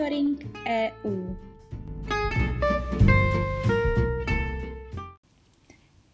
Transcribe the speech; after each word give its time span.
Monitoring 0.00 0.56
EU. 0.66 1.36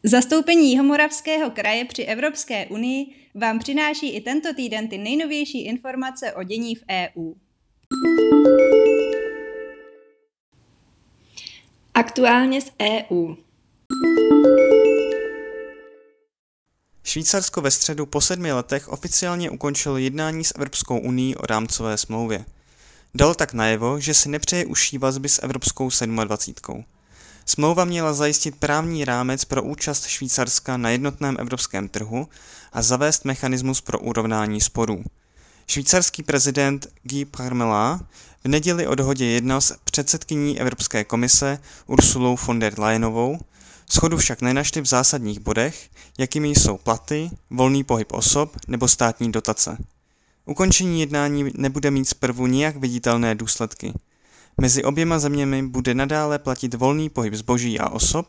Zastoupení 0.05 0.71
Jihomoravského 0.71 1.51
kraje 1.51 1.85
při 1.85 2.03
Evropské 2.03 2.67
unii 2.67 3.07
vám 3.35 3.59
přináší 3.59 4.17
i 4.17 4.21
tento 4.21 4.55
týden 4.55 4.89
ty 4.89 4.99
nejnovější 4.99 5.65
informace 5.65 6.33
o 6.33 6.43
dění 6.43 6.75
v 6.75 6.83
EU. 6.91 7.33
Aktuálně 11.95 12.61
z 12.61 12.73
EU. 12.83 13.35
Švýcarsko 17.05 17.61
ve 17.61 17.71
středu 17.71 18.07
po 18.07 18.21
sedmi 18.21 18.53
letech 18.53 18.89
oficiálně 18.89 19.51
ukončilo 19.51 19.99
jednání 19.99 20.45
s 20.45 20.55
Evropskou 20.55 20.99
unii 20.99 21.37
o 21.37 21.47
rámcové 21.47 21.99
smlouvě. 21.99 22.45
Dal 23.15 23.35
tak 23.35 23.53
najevo, 23.53 24.01
že 24.01 24.15
si 24.15 24.29
nepřeje 24.29 24.67
užší 24.67 24.99
vazby 24.99 25.29
s 25.29 25.43
Evropskou 25.43 25.91
27. 26.25 26.85
Smlouva 27.47 27.85
měla 27.85 28.13
zajistit 28.13 28.57
právní 28.57 29.05
rámec 29.05 29.45
pro 29.45 29.63
účast 29.63 30.07
Švýcarska 30.07 30.77
na 30.77 30.91
jednotném 30.91 31.37
evropském 31.39 31.89
trhu 31.89 32.29
a 32.73 32.83
zavést 32.83 33.25
mechanismus 33.25 33.81
pro 33.81 33.99
urovnání 33.99 34.61
sporů. 34.61 35.05
Švýcarský 35.67 36.23
prezident 36.23 36.87
Guy 37.03 37.25
Parmelin 37.25 37.99
v 38.45 38.49
neděli 38.49 38.87
o 38.87 38.95
dohodě 38.95 39.27
jednal 39.27 39.61
s 39.61 39.77
předsedkyní 39.85 40.61
Evropské 40.61 41.05
komise 41.05 41.59
Ursulou 41.87 42.37
von 42.47 42.59
der 42.59 42.81
Leyenovou, 42.81 43.39
schodu 43.91 44.17
však 44.17 44.41
nenašli 44.41 44.81
v 44.81 44.87
zásadních 44.87 45.41
bodech, 45.41 45.91
jakými 46.19 46.49
jsou 46.49 46.77
platy, 46.77 47.31
volný 47.51 47.85
pohyb 47.85 48.13
osob 48.13 48.57
nebo 48.69 48.89
státní 48.89 49.33
dotace. 49.33 49.77
Ukončení 50.47 51.01
jednání 51.01 51.51
nebude 51.55 51.91
mít 51.91 52.09
zprvu 52.09 52.47
nijak 52.47 52.77
viditelné 52.77 53.35
důsledky. 53.35 53.93
Mezi 54.61 54.85
oběma 54.85 55.19
zeměmi 55.19 55.63
bude 55.63 55.95
nadále 55.95 56.39
platit 56.39 56.75
volný 56.75 57.09
pohyb 57.09 57.35
zboží 57.35 57.79
a 57.79 57.89
osob, 57.89 58.27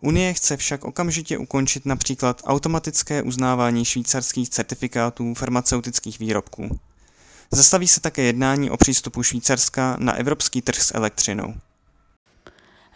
Unie 0.00 0.34
chce 0.34 0.56
však 0.56 0.84
okamžitě 0.84 1.38
ukončit 1.38 1.86
například 1.86 2.42
automatické 2.44 3.22
uznávání 3.22 3.84
švýcarských 3.84 4.50
certifikátů 4.50 5.34
farmaceutických 5.34 6.18
výrobků. 6.18 6.80
Zastaví 7.50 7.88
se 7.88 8.00
také 8.00 8.22
jednání 8.22 8.70
o 8.70 8.76
přístupu 8.76 9.22
Švýcarska 9.22 9.96
na 10.00 10.12
evropský 10.12 10.62
trh 10.62 10.82
s 10.82 10.94
elektřinou. 10.94 11.54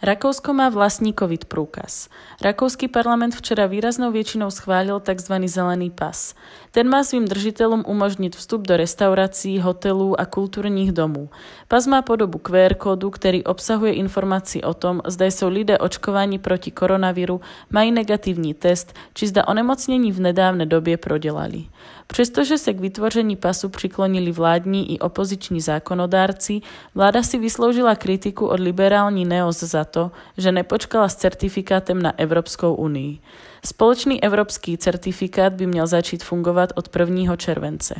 Rakousko 0.03 0.53
má 0.53 0.69
vlastní 0.69 1.13
COVID 1.19 1.45
průkaz. 1.45 2.09
Rakouský 2.41 2.87
parlament 2.87 3.35
včera 3.35 3.65
výraznou 3.65 4.11
většinou 4.11 4.51
schválil 4.51 4.99
tzv. 4.99 5.33
zelený 5.45 5.89
pas. 5.89 6.35
Ten 6.71 6.89
má 6.89 7.03
svým 7.03 7.25
držitelům 7.25 7.83
umožnit 7.87 8.35
vstup 8.35 8.67
do 8.67 8.77
restaurací, 8.77 9.59
hotelů 9.59 10.19
a 10.19 10.25
kulturních 10.25 10.91
domů. 10.91 11.29
Pas 11.67 11.87
má 11.87 12.01
podobu 12.01 12.37
QR 12.37 12.73
kódu, 12.73 13.09
který 13.09 13.43
obsahuje 13.43 13.93
informaci 13.93 14.63
o 14.63 14.73
tom, 14.73 15.01
zda 15.07 15.25
jsou 15.25 15.47
lidé 15.49 15.77
očkováni 15.77 16.39
proti 16.39 16.71
koronaviru, 16.71 17.41
mají 17.69 17.91
negativní 17.91 18.53
test, 18.53 18.93
či 19.13 19.27
zda 19.27 19.47
onemocnění 19.47 20.11
v 20.11 20.19
nedávné 20.19 20.65
době 20.65 20.97
prodělali. 20.97 21.65
Přestože 22.07 22.57
se 22.57 22.73
k 22.73 22.79
vytvoření 22.79 23.35
pasu 23.35 23.69
přiklonili 23.69 24.31
vládní 24.31 24.93
i 24.93 24.99
opoziční 24.99 25.61
zákonodárci, 25.61 26.61
vláda 26.95 27.23
si 27.23 27.37
vysloužila 27.37 27.95
kritiku 27.95 28.47
od 28.47 28.59
liberální 28.59 29.25
NEOS 29.25 29.59
za 29.59 29.85
to, 29.93 30.11
že 30.37 30.51
nepočkala 30.51 31.09
s 31.09 31.15
certifikátem 31.15 32.01
na 32.01 32.19
Evropskou 32.19 32.73
unii. 32.75 33.19
Společný 33.65 34.23
evropský 34.23 34.77
certifikát 34.77 35.53
by 35.53 35.67
měl 35.67 35.87
začít 35.87 36.23
fungovat 36.23 36.69
od 36.75 36.95
1. 36.99 37.35
července. 37.35 37.95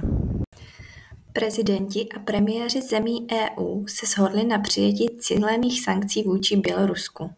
Prezidenti 1.34 2.10
a 2.16 2.20
premiéři 2.20 2.82
zemí 2.82 3.28
EU 3.32 3.88
se 3.88 4.06
shodli 4.06 4.44
na 4.44 4.60
přijetí 4.60 5.08
cílených 5.20 5.82
sankcí 5.82 6.24
vůči 6.24 6.56
Bělorusku 6.58 7.30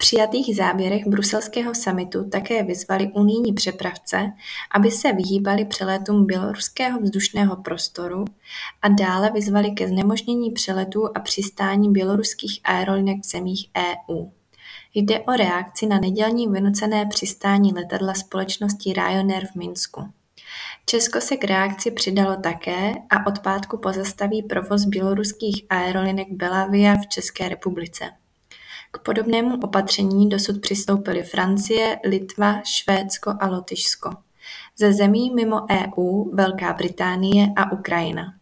přijatých 0.00 0.56
závěrech 0.56 1.06
bruselského 1.06 1.74
summitu 1.74 2.30
také 2.30 2.62
vyzvali 2.62 3.10
unijní 3.14 3.52
přepravce, 3.52 4.32
aby 4.70 4.90
se 4.90 5.12
vyhýbali 5.12 5.64
přeletům 5.64 6.26
běloruského 6.26 7.00
vzdušného 7.00 7.56
prostoru 7.56 8.24
a 8.82 8.88
dále 8.88 9.30
vyzvali 9.30 9.70
ke 9.70 9.88
znemožnění 9.88 10.50
přeletů 10.50 11.16
a 11.16 11.20
přistání 11.20 11.92
běloruských 11.92 12.60
aerolinek 12.64 13.16
v 13.22 13.28
zemích 13.28 13.70
EU. 13.78 14.26
Jde 14.94 15.20
o 15.20 15.32
reakci 15.32 15.86
na 15.86 15.98
nedělní 15.98 16.48
vynucené 16.48 17.06
přistání 17.06 17.72
letadla 17.72 18.14
společnosti 18.14 18.92
Ryanair 18.92 19.46
v 19.46 19.54
Minsku. 19.54 20.00
Česko 20.86 21.20
se 21.20 21.36
k 21.36 21.44
reakci 21.44 21.90
přidalo 21.90 22.36
také 22.36 22.94
a 23.10 23.26
od 23.26 23.38
pátku 23.38 23.78
pozastaví 23.78 24.42
provoz 24.42 24.84
běloruských 24.84 25.64
aerolinek 25.70 26.28
Belavia 26.30 26.96
v 26.96 27.06
České 27.06 27.48
republice. 27.48 28.04
K 28.90 28.98
podobnému 28.98 29.60
opatření 29.62 30.28
dosud 30.28 30.60
přistoupily 30.60 31.22
Francie, 31.22 31.98
Litva, 32.04 32.62
Švédsko 32.64 33.34
a 33.40 33.48
Lotyšsko. 33.48 34.10
Ze 34.78 34.92
zemí 34.92 35.30
mimo 35.34 35.66
EU 35.70 36.34
Velká 36.34 36.72
Británie 36.72 37.46
a 37.56 37.72
Ukrajina. 37.72 38.34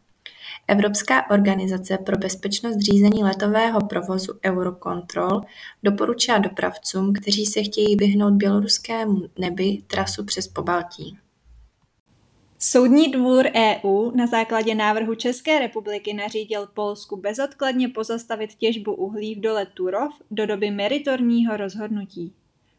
Evropská 0.68 1.30
organizace 1.30 1.98
pro 1.98 2.18
bezpečnost 2.18 2.78
řízení 2.78 3.24
letového 3.24 3.80
provozu 3.80 4.32
Eurocontrol 4.44 5.40
doporučila 5.82 6.38
dopravcům, 6.38 7.12
kteří 7.12 7.46
se 7.46 7.62
chtějí 7.62 7.96
vyhnout 7.96 8.34
běloruskému 8.34 9.22
nebi, 9.38 9.82
trasu 9.86 10.24
přes 10.24 10.48
Pobaltí. 10.48 11.18
Soudní 12.60 13.08
dvůr 13.08 13.46
EU 13.54 14.10
na 14.14 14.26
základě 14.26 14.74
návrhu 14.74 15.14
České 15.14 15.58
republiky 15.58 16.14
nařídil 16.14 16.68
Polsku 16.74 17.16
bezodkladně 17.16 17.88
pozastavit 17.88 18.54
těžbu 18.54 18.94
uhlí 18.94 19.34
v 19.34 19.40
dole 19.40 19.66
Turov 19.66 20.12
do 20.30 20.46
doby 20.46 20.70
meritorního 20.70 21.56
rozhodnutí. 21.56 22.32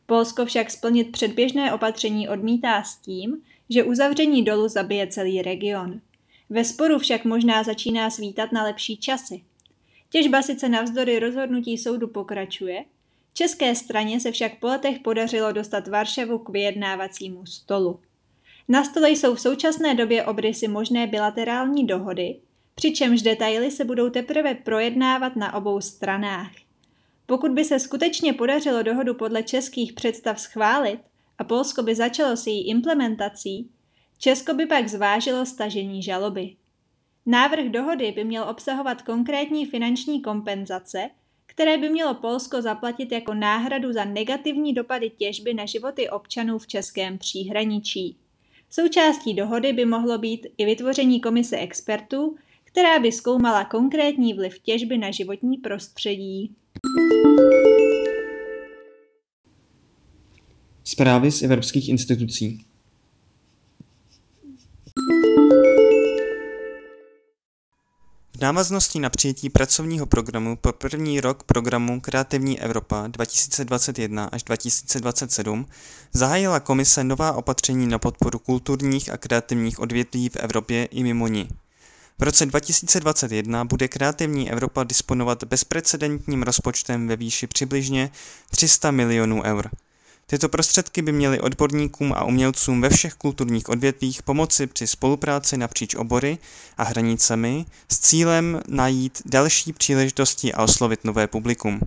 Polsko 0.05 0.45
však 0.45 0.71
splnit 0.71 1.11
předběžné 1.11 1.73
opatření 1.73 2.29
odmítá 2.29 2.83
s 2.83 2.95
tím, 2.95 3.41
že 3.69 3.83
uzavření 3.83 4.43
dolu 4.43 4.67
zabije 4.67 5.07
celý 5.07 5.41
region. 5.41 6.01
Ve 6.49 6.65
sporu 6.65 6.99
však 6.99 7.25
možná 7.25 7.63
začíná 7.63 8.09
svítat 8.09 8.51
na 8.51 8.63
lepší 8.63 8.97
časy. 8.97 9.43
Těžba 10.09 10.41
sice 10.41 10.69
navzdory 10.69 11.19
rozhodnutí 11.19 11.77
soudu 11.77 12.07
pokračuje, 12.07 12.85
české 13.33 13.75
straně 13.75 14.19
se 14.19 14.31
však 14.31 14.59
po 14.59 14.67
letech 14.67 14.99
podařilo 14.99 15.51
dostat 15.51 15.87
Varšavu 15.87 16.39
k 16.39 16.49
vyjednávacímu 16.49 17.45
stolu. 17.45 17.99
Na 18.69 18.83
stole 18.83 19.09
jsou 19.09 19.35
v 19.35 19.41
současné 19.41 19.95
době 19.95 20.25
obrysy 20.25 20.67
možné 20.67 21.07
bilaterální 21.07 21.87
dohody, 21.87 22.39
přičemž 22.75 23.21
detaily 23.21 23.71
se 23.71 23.85
budou 23.85 24.09
teprve 24.09 24.55
projednávat 24.55 25.35
na 25.35 25.53
obou 25.53 25.81
stranách. 25.81 26.51
Pokud 27.25 27.51
by 27.51 27.65
se 27.65 27.79
skutečně 27.79 28.33
podařilo 28.33 28.83
dohodu 28.83 29.13
podle 29.13 29.43
českých 29.43 29.93
představ 29.93 30.39
schválit 30.39 30.99
a 31.37 31.43
Polsko 31.43 31.83
by 31.83 31.95
začalo 31.95 32.37
s 32.37 32.47
její 32.47 32.67
implementací, 32.69 33.69
Česko 34.17 34.53
by 34.53 34.65
pak 34.65 34.87
zvážilo 34.87 35.45
stažení 35.45 36.03
žaloby. 36.03 36.55
Návrh 37.25 37.65
dohody 37.65 38.11
by 38.11 38.23
měl 38.23 38.43
obsahovat 38.43 39.01
konkrétní 39.01 39.65
finanční 39.65 40.21
kompenzace, 40.21 41.09
které 41.45 41.77
by 41.77 41.89
mělo 41.89 42.13
Polsko 42.13 42.61
zaplatit 42.61 43.11
jako 43.11 43.33
náhradu 43.33 43.93
za 43.93 44.05
negativní 44.05 44.73
dopady 44.73 45.09
těžby 45.09 45.53
na 45.53 45.65
životy 45.65 46.09
občanů 46.09 46.59
v 46.59 46.67
českém 46.67 47.17
příhraničí. 47.17 48.17
Součástí 48.69 49.33
dohody 49.33 49.73
by 49.73 49.85
mohlo 49.85 50.17
být 50.17 50.47
i 50.57 50.65
vytvoření 50.65 51.21
komise 51.21 51.57
expertů, 51.57 52.35
která 52.63 52.99
by 52.99 53.11
zkoumala 53.11 53.65
konkrétní 53.65 54.33
vliv 54.33 54.59
těžby 54.59 54.97
na 54.97 55.11
životní 55.11 55.57
prostředí. 55.57 56.55
Zprávy 60.83 61.31
z 61.31 61.41
evropských 61.41 61.89
institucí. 61.89 62.68
Návaznosti 68.41 68.99
na 68.99 69.09
přijetí 69.09 69.49
pracovního 69.49 70.05
programu 70.05 70.55
pro 70.55 70.73
první 70.73 71.21
rok 71.21 71.43
programu 71.43 72.01
Kreativní 72.01 72.59
Evropa 72.59 73.07
2021 73.07 74.25
až 74.25 74.43
2027 74.43 75.65
zahájila 76.13 76.59
komise 76.59 77.03
nová 77.03 77.31
opatření 77.31 77.87
na 77.87 77.99
podporu 77.99 78.39
kulturních 78.39 79.09
a 79.09 79.17
kreativních 79.17 79.79
odvětví 79.79 80.29
v 80.29 80.35
Evropě 80.35 80.85
i 80.85 81.03
mimo 81.03 81.27
ní. 81.27 81.49
V 82.19 82.23
roce 82.23 82.45
2021 82.45 83.65
bude 83.65 83.87
Kreativní 83.87 84.51
Evropa 84.51 84.83
disponovat 84.83 85.43
bezprecedentním 85.43 86.43
rozpočtem 86.43 87.07
ve 87.07 87.15
výši 87.15 87.47
přibližně 87.47 88.11
300 88.51 88.91
milionů 88.91 89.43
eur. 89.43 89.69
Tyto 90.29 90.49
prostředky 90.49 91.01
by 91.01 91.11
měly 91.11 91.39
odborníkům 91.39 92.13
a 92.13 92.23
umělcům 92.23 92.81
ve 92.81 92.89
všech 92.89 93.13
kulturních 93.13 93.69
odvětvích 93.69 94.23
pomoci 94.23 94.67
při 94.67 94.87
spolupráci 94.87 95.57
napříč 95.57 95.95
obory 95.95 96.37
a 96.77 96.83
hranicemi 96.83 97.65
s 97.91 97.99
cílem 97.99 98.61
najít 98.67 99.21
další 99.25 99.73
příležitosti 99.73 100.53
a 100.53 100.63
oslovit 100.63 101.03
nové 101.03 101.27
publikum. 101.27 101.79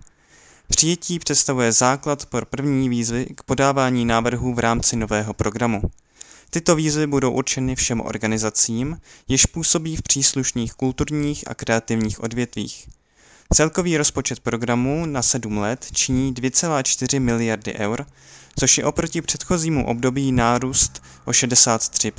Přijetí 0.67 1.19
představuje 1.19 1.71
základ 1.71 2.25
pro 2.25 2.45
první 2.45 2.89
výzvy 2.89 3.25
k 3.35 3.43
podávání 3.43 4.05
návrhů 4.05 4.53
v 4.53 4.59
rámci 4.59 4.95
nového 4.95 5.33
programu. 5.33 5.81
Tyto 6.49 6.75
výzvy 6.75 7.07
budou 7.07 7.31
určeny 7.31 7.75
všem 7.75 8.01
organizacím, 8.01 8.97
jež 9.27 9.45
působí 9.45 9.95
v 9.95 10.01
příslušných 10.01 10.73
kulturních 10.73 11.43
a 11.47 11.53
kreativních 11.55 12.23
odvětvích. 12.23 12.87
Celkový 13.53 13.97
rozpočet 13.97 14.39
programu 14.39 15.05
na 15.05 15.21
sedm 15.21 15.57
let 15.57 15.87
činí 15.93 16.33
2,4 16.33 17.21
miliardy 17.21 17.73
eur, 17.73 18.05
což 18.59 18.77
je 18.77 18.85
oproti 18.85 19.21
předchozímu 19.21 19.87
období 19.87 20.31
nárůst 20.31 21.03
o 21.25 21.33
63 21.33 22.11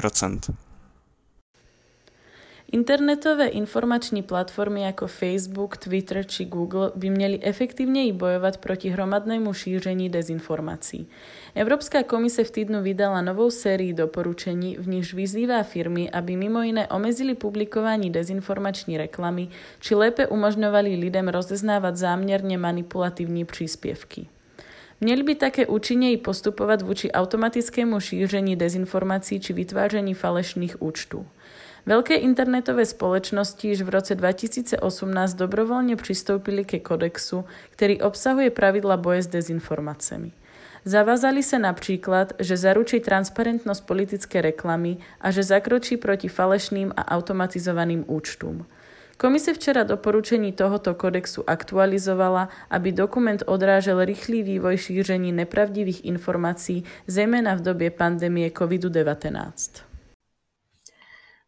Internetové 2.74 3.46
informační 3.46 4.22
platformy 4.22 4.82
jako 4.82 5.06
Facebook, 5.06 5.76
Twitter 5.76 6.26
či 6.26 6.44
Google 6.44 6.92
by 6.94 7.10
měly 7.10 7.38
efektivněji 7.42 8.12
bojovat 8.12 8.56
proti 8.56 8.88
hromadnému 8.88 9.52
šíření 9.52 10.10
dezinformací. 10.10 11.08
Evropská 11.54 12.02
komise 12.02 12.44
v 12.44 12.50
týdnu 12.50 12.82
vydala 12.82 13.20
novou 13.20 13.50
sérii 13.50 13.92
doporučení, 13.92 14.76
v 14.76 14.88
níž 14.88 15.14
vyzývá 15.14 15.62
firmy, 15.62 16.10
aby 16.10 16.36
mimo 16.36 16.62
jiné 16.62 16.88
omezili 16.88 17.34
publikování 17.34 18.10
dezinformační 18.10 18.98
reklamy, 18.98 19.48
či 19.80 19.94
lépe 19.94 20.26
umožňovali 20.26 20.96
lidem 20.96 21.28
rozeznávat 21.28 21.96
záměrně 21.96 22.58
manipulativní 22.58 23.44
příspěvky. 23.44 24.26
Měli 25.00 25.22
by 25.22 25.34
také 25.34 25.66
účinněji 25.66 26.16
postupovat 26.16 26.82
vůči 26.82 27.12
automatickému 27.12 28.00
šíření 28.00 28.56
dezinformací 28.56 29.40
či 29.40 29.52
vytváření 29.52 30.14
falešných 30.14 30.82
účtů. 30.82 31.26
Velké 31.86 32.14
internetové 32.14 32.86
společnosti 32.86 33.68
již 33.68 33.82
v 33.82 33.88
roce 33.88 34.14
2018 34.14 35.34
dobrovolně 35.34 35.96
přistoupili 35.96 36.64
ke 36.64 36.78
kodexu, 36.78 37.44
který 37.70 38.00
obsahuje 38.00 38.50
pravidla 38.50 38.96
boje 38.96 39.22
s 39.22 39.26
dezinformacemi. 39.26 40.32
Zavázali 40.84 41.42
se 41.42 41.58
například, 41.58 42.32
že 42.38 42.56
zaručí 42.56 43.00
transparentnost 43.00 43.80
politické 43.80 44.42
reklamy 44.42 44.96
a 45.20 45.30
že 45.30 45.42
zakročí 45.42 45.96
proti 45.96 46.28
falešným 46.28 46.92
a 46.96 47.10
automatizovaným 47.10 48.04
účtům. 48.06 48.66
Komise 49.16 49.54
včera 49.54 49.82
doporučení 49.82 50.52
tohoto 50.52 50.94
kodexu 50.94 51.50
aktualizovala, 51.50 52.48
aby 52.70 52.92
dokument 52.92 53.42
odrážel 53.46 54.04
rychlý 54.04 54.42
vývoj 54.42 54.76
šíření 54.76 55.32
nepravdivých 55.32 56.04
informací, 56.04 56.84
zejména 57.06 57.54
v 57.54 57.60
době 57.60 57.90
pandemie 57.90 58.50
COVID-19. 58.50 59.93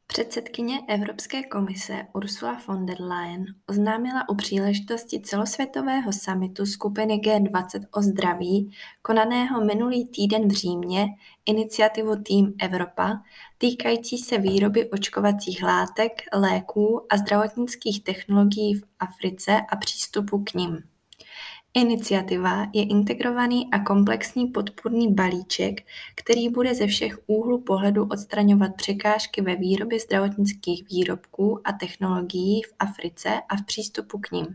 Předsedkyně 0.07 0.81
Evropské 0.89 1.43
komise 1.43 2.07
Ursula 2.13 2.63
von 2.69 2.87
der 2.87 3.01
Leyen 3.01 3.45
oznámila 3.67 4.29
u 4.29 4.35
příležitosti 4.35 5.21
celosvětového 5.21 6.13
summitu 6.13 6.67
skupiny 6.67 7.15
G20 7.15 7.87
o 7.91 8.03
zdraví, 8.03 8.71
konaného 9.03 9.65
minulý 9.65 10.09
týden 10.09 10.49
v 10.49 10.53
Římě, 10.53 11.07
iniciativu 11.47 12.17
Tým 12.23 12.55
Evropa, 12.61 13.23
týkající 13.59 14.19
se 14.19 14.39
výroby 14.39 14.91
očkovacích 14.91 15.63
látek, 15.63 16.13
léků 16.35 17.07
a 17.11 17.17
zdravotnických 17.17 18.05
technologií 18.05 18.75
v 18.75 18.83
Africe 18.99 19.61
a 19.73 19.77
přístupu 19.77 20.45
k 20.45 20.55
nim. 20.55 20.96
Iniciativa 21.79 22.67
je 22.73 22.83
integrovaný 22.83 23.69
a 23.73 23.79
komplexní 23.79 24.47
podpůrný 24.47 25.15
balíček, 25.15 25.81
který 26.15 26.49
bude 26.49 26.75
ze 26.75 26.87
všech 26.87 27.19
úhlů 27.27 27.61
pohledu 27.61 28.05
odstraňovat 28.05 28.77
překážky 28.77 29.43
ve 29.43 29.57
výrobě 29.57 30.01
zdravotnických 30.01 30.89
výrobků 30.89 31.61
a 31.65 31.73
technologií 31.73 32.63
v 32.63 32.75
Africe 32.79 33.29
a 33.49 33.57
v 33.57 33.65
přístupu 33.67 34.19
k 34.19 34.31
nim. 34.31 34.47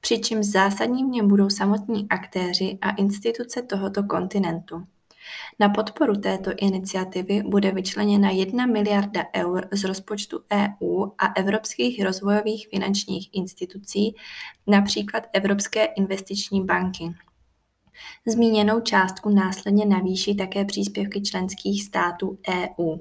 Přičemž 0.00 0.46
zásadní 0.46 1.02
něm 1.02 1.28
budou 1.28 1.50
samotní 1.50 2.06
aktéři 2.08 2.78
a 2.82 2.90
instituce 2.90 3.62
tohoto 3.62 4.02
kontinentu. 4.02 4.86
Na 5.58 5.68
podporu 5.68 6.14
této 6.14 6.50
iniciativy 6.60 7.42
bude 7.42 7.70
vyčleněna 7.70 8.30
jedna 8.30 8.66
miliarda 8.66 9.24
eur 9.36 9.68
z 9.72 9.84
rozpočtu 9.84 10.40
EU 10.52 11.06
a 11.18 11.26
evropských 11.36 12.04
rozvojových 12.04 12.68
finančních 12.68 13.28
institucí, 13.32 14.14
například 14.66 15.26
Evropské 15.32 15.84
investiční 15.84 16.64
banky. 16.64 17.04
Zmíněnou 18.26 18.80
částku 18.80 19.30
následně 19.30 19.86
navýší 19.86 20.36
také 20.36 20.64
příspěvky 20.64 21.22
členských 21.22 21.82
států 21.82 22.38
EU. 22.48 22.96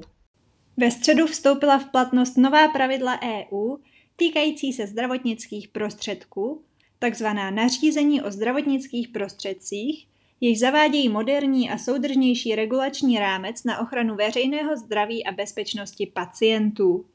Ve 0.78 0.92
středu 0.92 1.28
vstoupila 1.28 1.80
v 1.80 1.92
platnost 1.92 2.38
nová 2.38 2.68
pravidla 2.68 3.20
EU 3.22 3.78
týkající 4.16 4.74
se 4.74 4.88
zdravotnických 4.88 5.68
prostředků, 5.68 6.64
takzvaná 7.00 7.52
nařízení 7.52 8.22
o 8.22 8.32
zdravotnických 8.32 9.08
prostředcích, 9.08 10.08
jež 10.42 10.60
zavádějí 10.60 11.10
moderní 11.10 11.70
a 11.70 11.78
soudržnější 11.78 12.56
regulační 12.56 13.20
rámec 13.20 13.64
na 13.64 13.80
ochranu 13.80 14.16
veřejného 14.16 14.78
zdraví 14.78 15.26
a 15.26 15.32
bezpečnosti 15.32 16.06
pacientů. 16.06 17.06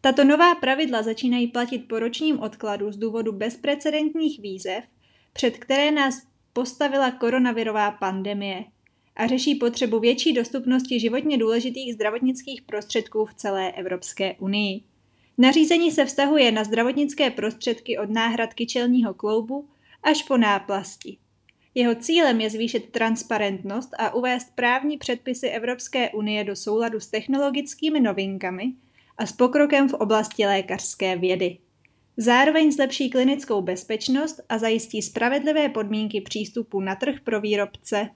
Tato 0.00 0.24
nová 0.24 0.54
pravidla 0.54 1.02
začínají 1.02 1.46
platit 1.46 1.78
po 1.78 1.98
ročním 1.98 2.40
odkladu 2.40 2.92
z 2.92 2.96
důvodu 2.96 3.32
bezprecedentních 3.32 4.40
výzev, 4.40 4.84
před 5.32 5.58
které 5.58 5.90
nás 5.90 6.22
postavila 6.52 7.10
koronavirová 7.10 7.90
pandemie 7.90 8.64
a 9.16 9.26
řeší 9.26 9.54
potřebu 9.54 10.00
větší 10.00 10.32
dostupnosti 10.32 11.00
životně 11.00 11.38
důležitých 11.38 11.94
zdravotnických 11.94 12.62
prostředků 12.62 13.24
v 13.24 13.34
celé 13.34 13.72
Evropské 13.72 14.34
unii. 14.34 14.80
Nařízení 15.38 15.90
se 15.90 16.04
vztahuje 16.04 16.52
na 16.52 16.64
zdravotnické 16.64 17.30
prostředky 17.30 17.98
od 17.98 18.10
náhrad 18.10 18.54
kyčelního 18.54 19.14
kloubu 19.14 19.68
až 20.02 20.22
po 20.22 20.36
náplasti. 20.36 21.18
Jeho 21.74 21.94
cílem 21.94 22.40
je 22.40 22.50
zvýšit 22.50 22.90
transparentnost 22.90 23.90
a 23.98 24.14
uvést 24.14 24.48
právní 24.54 24.98
předpisy 24.98 25.48
Evropské 25.48 26.10
unie 26.10 26.44
do 26.44 26.56
souladu 26.56 27.00
s 27.00 27.06
technologickými 27.06 28.00
novinkami 28.00 28.72
a 29.18 29.26
s 29.26 29.32
pokrokem 29.32 29.88
v 29.88 29.94
oblasti 29.94 30.46
lékařské 30.46 31.16
vědy. 31.16 31.58
Zároveň 32.16 32.72
zlepší 32.72 33.10
klinickou 33.10 33.62
bezpečnost 33.62 34.40
a 34.48 34.58
zajistí 34.58 35.02
spravedlivé 35.02 35.68
podmínky 35.68 36.20
přístupu 36.20 36.80
na 36.80 36.94
trh 36.94 37.14
pro 37.24 37.40
výrobce. 37.40 38.08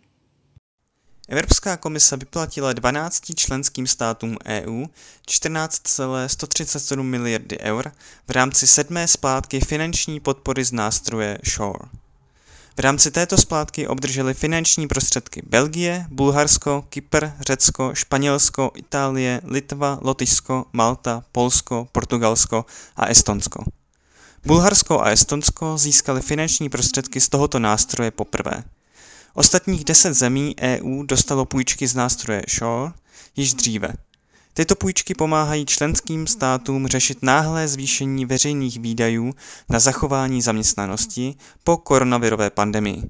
Evropská 1.29 1.77
komise 1.77 2.17
vyplatila 2.17 2.73
12 2.73 3.35
členským 3.35 3.87
státům 3.87 4.37
EU 4.47 4.85
14,137 5.27 7.07
miliardy 7.07 7.59
eur 7.59 7.93
v 8.29 8.31
rámci 8.31 8.67
sedmé 8.67 9.09
splátky 9.09 9.61
finanční 9.61 10.21
podpory 10.21 10.65
z 10.65 10.73
nástroje 10.73 11.39
SHORE. 11.45 12.08
V 12.79 12.81
rámci 12.81 13.11
této 13.11 13.37
splátky 13.37 13.89
obdrželi 13.89 14.35
finanční 14.35 14.89
prostředky 14.89 15.43
Belgie, 15.47 16.07
Bulharsko, 16.11 16.85
Kypr, 16.89 17.27
Řecko, 17.41 17.95
Španělsko, 17.95 18.71
Itálie, 18.75 19.41
Litva, 19.45 19.99
Lotyšsko, 20.03 20.65
Malta, 20.73 21.25
Polsko, 21.33 21.89
Portugalsko 21.93 22.67
a 22.97 23.07
Estonsko. 23.07 23.65
Bulharsko 24.47 25.01
a 25.01 25.11
Estonsko 25.11 25.79
získali 25.79 26.23
finanční 26.23 26.69
prostředky 26.69 27.21
z 27.21 27.29
tohoto 27.29 27.59
nástroje 27.59 28.11
poprvé. 28.11 28.65
Ostatních 29.35 29.85
deset 29.85 30.15
zemí 30.15 30.55
EU 30.61 31.03
dostalo 31.03 31.45
půjčky 31.45 31.89
z 31.89 31.95
nástroje 31.95 32.43
SHORE 32.49 32.93
již 33.37 33.55
dříve– 33.55 33.89
Tyto 34.59 34.75
půjčky 34.75 35.15
pomáhají 35.15 35.67
členským 35.67 36.27
státům 36.27 36.87
řešit 36.87 37.19
náhlé 37.23 37.69
zvýšení 37.69 38.27
veřejných 38.27 38.81
výdajů 38.81 39.35
na 39.69 39.79
zachování 39.79 40.43
zaměstnanosti 40.43 41.35
po 41.65 41.77
koronavirové 41.77 42.51
pandemii. 42.51 43.03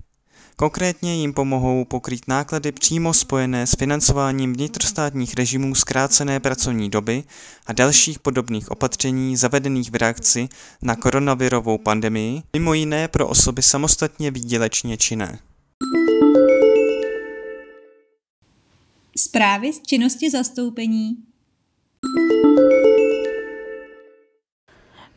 Konkrétně 0.57 1.15
jim 1.17 1.33
pomohou 1.33 1.85
pokrýt 1.85 2.29
náklady 2.29 2.73
přímo 2.73 3.15
spojené 3.15 3.67
s 3.67 3.75
financováním 3.75 4.53
vnitrostátních 4.53 5.35
režimů 5.35 5.75
zkrácené 5.75 6.41
pracovní 6.41 6.91
doby 6.91 7.25
a 7.67 7.73
dalších 7.73 8.19
podobných 8.19 8.71
opatření 8.71 9.37
zavedených 9.37 9.91
v 9.91 9.95
reakci 9.95 10.49
na 10.83 10.97
koronavirovou 10.97 11.79
pandemii, 11.79 12.43
mimo 12.53 12.75
jiné 12.75 13.09
pro 13.09 13.29
osoby 13.29 13.63
samostatně 13.63 14.31
výdělečně 14.31 14.97
činné. 14.97 15.39
Zprávy 19.17 19.73
z 19.73 19.83
činnosti 19.83 20.31
zastoupení 20.31 21.28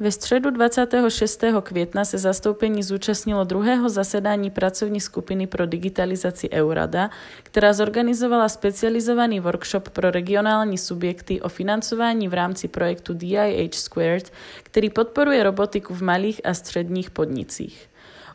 ve 0.02 0.12
středu 0.12 0.50
26. 0.50 1.44
května 1.64 2.06
se 2.06 2.18
zastoupení 2.18 2.84
zúčastnilo 2.84 3.44
druhého 3.44 3.90
zasedání 3.90 4.50
pracovní 4.50 5.02
skupiny 5.02 5.48
pro 5.48 5.66
digitalizaci 5.66 6.50
Eurada, 6.50 7.10
která 7.44 7.74
zorganizovala 7.74 8.50
specializovaný 8.50 9.40
workshop 9.40 9.90
pro 9.90 10.12
regionální 10.12 10.78
subjekty 10.78 11.42
o 11.42 11.50
financování 11.50 12.28
v 12.28 12.34
rámci 12.34 12.68
projektu 12.68 13.14
DIH 13.14 13.74
Squared, 13.74 14.32
který 14.64 14.90
podporuje 14.90 15.44
robotiku 15.44 15.94
v 15.94 16.02
malých 16.02 16.42
a 16.44 16.54
středních 16.54 17.12
podnicích. 17.12 17.91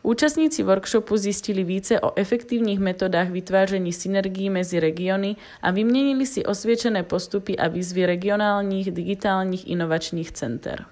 Účastníci 0.07 0.63
workshopu 0.63 1.17
zjistili 1.17 1.65
více 1.65 2.01
o 2.01 2.19
efektivních 2.19 2.79
metodách 2.79 3.31
vytváření 3.31 3.93
synergií 3.93 4.51
mezi 4.51 4.81
regiony 4.81 5.37
a 5.63 5.71
vyměnili 5.71 6.27
si 6.27 6.45
osvědčené 6.45 7.03
postupy 7.03 7.57
a 7.57 7.69
výzvy 7.69 8.07
regionálních 8.07 8.91
digitálních 8.91 9.69
inovačních 9.69 10.33
center. 10.33 10.87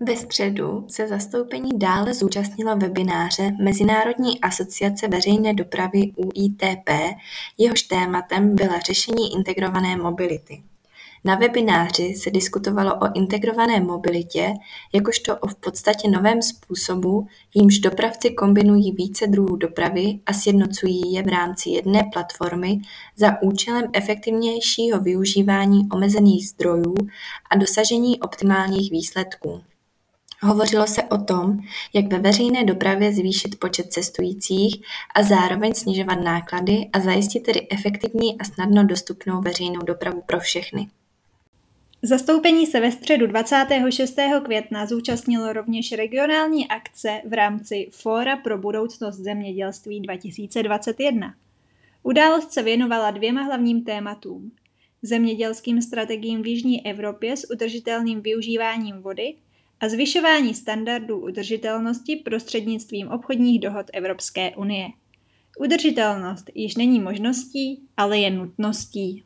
Ve 0.00 0.16
středu 0.16 0.86
se 0.88 1.08
zastoupení 1.08 1.70
dále 1.78 2.14
zúčastnilo 2.14 2.76
webináře 2.76 3.50
Mezinárodní 3.62 4.40
asociace 4.40 5.08
veřejné 5.08 5.54
dopravy 5.54 6.12
UITP, 6.16 6.90
jehož 7.58 7.82
tématem 7.82 8.54
byla 8.54 8.78
řešení 8.78 9.34
integrované 9.34 9.96
mobility. 9.96 10.62
Na 11.24 11.34
webináři 11.34 12.14
se 12.14 12.30
diskutovalo 12.30 12.94
o 12.94 13.14
integrované 13.14 13.80
mobilitě 13.80 14.54
jakožto 14.94 15.36
o 15.36 15.46
v 15.46 15.54
podstatě 15.54 16.10
novém 16.10 16.42
způsobu, 16.42 17.26
jímž 17.54 17.78
dopravci 17.78 18.30
kombinují 18.30 18.92
více 18.92 19.26
druhů 19.26 19.56
dopravy 19.56 20.20
a 20.26 20.32
sjednocují 20.32 21.12
je 21.12 21.22
v 21.22 21.28
rámci 21.28 21.70
jedné 21.70 22.10
platformy 22.12 22.78
za 23.16 23.42
účelem 23.42 23.84
efektivnějšího 23.92 25.00
využívání 25.00 25.88
omezených 25.92 26.48
zdrojů 26.48 26.94
a 27.50 27.56
dosažení 27.56 28.20
optimálních 28.20 28.90
výsledků. 28.90 29.60
Hovořilo 30.42 30.86
se 30.86 31.02
o 31.02 31.18
tom, 31.18 31.58
jak 31.94 32.12
ve 32.12 32.18
veřejné 32.18 32.64
dopravě 32.64 33.12
zvýšit 33.12 33.58
počet 33.60 33.92
cestujících 33.92 34.82
a 35.14 35.22
zároveň 35.22 35.74
snižovat 35.74 36.20
náklady 36.20 36.88
a 36.92 37.00
zajistit 37.00 37.40
tedy 37.40 37.66
efektivní 37.70 38.40
a 38.40 38.44
snadno 38.44 38.84
dostupnou 38.84 39.40
veřejnou 39.40 39.80
dopravu 39.80 40.22
pro 40.26 40.40
všechny. 40.40 40.88
Zastoupení 42.02 42.66
se 42.66 42.80
ve 42.80 42.92
středu 42.92 43.26
26. 43.26 44.16
května 44.44 44.86
zúčastnilo 44.86 45.52
rovněž 45.52 45.92
regionální 45.92 46.68
akce 46.68 47.20
v 47.28 47.32
rámci 47.32 47.88
Fóra 47.90 48.36
pro 48.36 48.58
budoucnost 48.58 49.16
zemědělství 49.16 50.00
2021. 50.00 51.34
Událost 52.02 52.52
se 52.52 52.62
věnovala 52.62 53.10
dvěma 53.10 53.42
hlavním 53.42 53.84
tématům. 53.84 54.52
Zemědělským 55.02 55.82
strategiím 55.82 56.42
v 56.42 56.46
Jižní 56.46 56.86
Evropě 56.86 57.36
s 57.36 57.50
udržitelným 57.50 58.20
využíváním 58.20 58.96
vody 58.96 59.34
a 59.80 59.88
zvyšování 59.88 60.54
standardů 60.54 61.18
udržitelnosti 61.18 62.16
prostřednictvím 62.16 63.08
obchodních 63.08 63.60
dohod 63.60 63.86
Evropské 63.92 64.56
unie. 64.56 64.88
Udržitelnost 65.60 66.50
již 66.54 66.76
není 66.76 67.00
možností, 67.00 67.82
ale 67.96 68.18
je 68.18 68.30
nutností. 68.30 69.24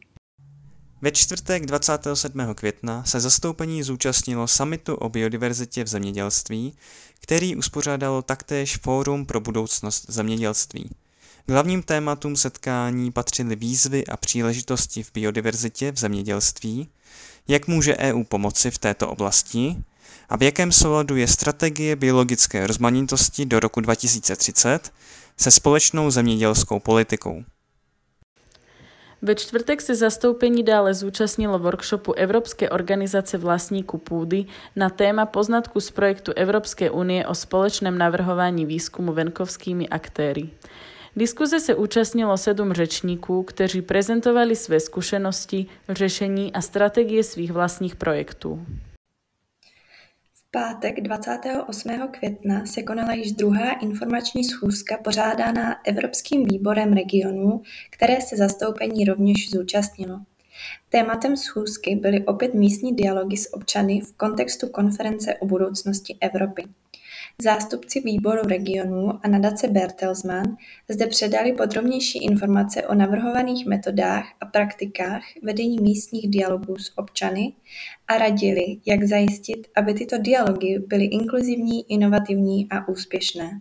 Ve 1.03 1.11
čtvrtek 1.11 1.67
27. 1.67 2.55
května 2.55 3.05
se 3.05 3.21
zastoupení 3.21 3.83
zúčastnilo 3.83 4.49
samitu 4.49 4.95
o 4.95 5.09
biodiverzitě 5.09 5.85
v 5.85 5.87
zemědělství, 5.87 6.75
který 7.21 7.57
uspořádalo 7.57 8.23
taktéž 8.23 8.77
Fórum 8.77 9.27
pro 9.27 9.41
budoucnost 9.41 10.05
zemědělství. 10.09 10.91
K 11.47 11.51
hlavním 11.51 11.83
tématům 11.83 12.37
setkání 12.37 13.13
patřily 13.13 13.57
výzvy 13.57 14.07
a 14.07 14.17
příležitosti 14.17 15.03
v 15.03 15.13
biodiverzitě 15.13 15.93
v 15.93 15.99
zemědělství, 15.99 16.89
jak 17.49 17.67
může 17.67 17.97
EU 17.97 18.25
pomoci 18.25 18.71
v 18.71 18.79
této 18.79 19.09
oblasti 19.09 19.77
a 20.29 20.37
v 20.37 20.43
jakém 20.43 20.73
souladu 20.73 21.17
je 21.17 21.29
strategie 21.29 21.97
biologické 21.97 22.67
rozmanitosti 22.67 23.47
do 23.47 23.61
roku 23.61 23.81
2030 23.81 24.93
se 25.37 25.51
společnou 25.51 26.11
zemědělskou 26.11 26.81
politikou. 26.81 27.45
Ve 29.25 29.35
čtvrtek 29.35 29.83
se 29.83 29.95
zastoupení 29.95 30.63
dále 30.63 30.95
zúčastnilo 30.95 31.59
workshopu 31.59 32.13
Evropské 32.13 32.71
organizace 32.71 33.39
vlastníků 33.39 33.99
půdy 33.99 34.45
na 34.77 34.91
téma 34.91 35.27
poznatku 35.27 35.81
z 35.81 35.91
projektu 35.91 36.33
Evropské 36.37 36.91
unie 36.91 37.27
o 37.27 37.35
společném 37.35 37.99
navrhování 37.99 38.67
výzkumu 38.67 39.13
venkovskými 39.13 39.89
aktéry. 39.89 40.51
Diskuze 41.17 41.61
se 41.61 41.75
účastnilo 41.75 42.37
sedm 42.37 42.73
řečníků, 42.73 43.43
kteří 43.43 43.83
prezentovali 43.83 44.57
své 44.57 44.81
zkušenosti, 44.81 45.67
řešení 45.89 46.53
a 46.53 46.61
strategie 46.61 47.25
svých 47.25 47.53
vlastních 47.53 47.97
projektů 47.97 48.67
pátek 50.55 51.01
28. 51.01 52.09
května 52.11 52.67
se 52.67 52.83
konala 52.83 53.13
již 53.13 53.33
druhá 53.33 53.73
informační 53.73 54.45
schůzka 54.45 54.97
pořádaná 54.97 55.87
Evropským 55.87 56.45
výborem 56.45 56.93
regionů, 56.93 57.63
které 57.91 58.21
se 58.21 58.37
zastoupení 58.37 59.05
rovněž 59.05 59.51
zúčastnilo. 59.51 60.21
Tématem 60.89 61.37
schůzky 61.37 61.97
byly 61.97 62.25
opět 62.25 62.55
místní 62.55 62.97
dialogy 62.97 63.37
s 63.37 63.55
občany 63.55 64.01
v 64.01 64.17
kontextu 64.17 64.69
konference 64.69 65.35
o 65.35 65.47
budoucnosti 65.47 66.17
Evropy. 66.21 66.65
Zástupci 67.43 68.01
výboru 68.01 68.43
regionů 68.43 69.11
a 69.23 69.29
nadace 69.29 69.69
Bertelsmann 69.69 70.57
zde 70.89 71.07
předali 71.07 71.53
podrobnější 71.53 72.25
informace 72.25 72.87
o 72.87 72.95
navrhovaných 72.95 73.67
metodách 73.67 74.27
a 74.41 74.47
praktikách 74.47 75.23
vedení 75.43 75.79
místních 75.81 76.31
dialogů 76.31 76.77
s 76.77 76.99
občany 76.99 77.53
a 78.09 78.19
radili, 78.19 78.77
jak 78.87 79.05
zajistit, 79.05 79.67
aby 79.77 79.95
tyto 79.95 80.19
dialogy 80.19 80.79
byly 80.87 81.05
inkluzivní, 81.05 81.93
inovativní 81.93 82.69
a 82.71 82.89
úspěšné. 82.89 83.61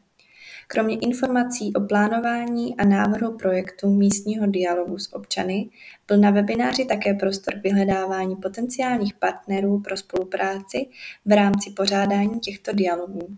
Kromě 0.68 0.96
informací 0.96 1.74
o 1.74 1.82
plánování 1.82 2.78
a 2.78 2.86
návrhu 2.86 3.38
projektu 3.38 3.90
místního 3.90 4.48
dialogu 4.48 4.98
s 4.98 5.14
občany 5.14 5.70
byl 6.08 6.18
na 6.18 6.32
webináři 6.32 6.86
také 6.86 7.14
prostor 7.14 7.54
k 7.54 7.64
vyhledávání 7.64 8.36
potenciálních 8.36 9.14
partnerů 9.14 9.80
pro 9.80 9.98
spolupráci 9.98 10.88
v 11.26 11.32
rámci 11.32 11.70
pořádání 11.70 12.40
těchto 12.40 12.74
dialogů. 12.74 13.38